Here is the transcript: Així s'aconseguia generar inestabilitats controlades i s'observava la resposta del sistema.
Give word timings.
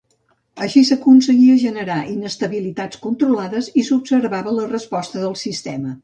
Així 0.67 0.81
s'aconseguia 0.87 1.57
generar 1.63 1.97
inestabilitats 2.13 3.01
controlades 3.03 3.69
i 3.81 3.83
s'observava 3.91 4.55
la 4.61 4.65
resposta 4.71 5.23
del 5.27 5.37
sistema. 5.43 5.93